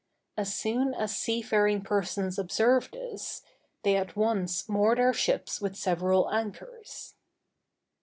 [0.35, 3.43] As soon as seafaring persons observe this,
[3.83, 7.13] they at once moor their ship with several anchors.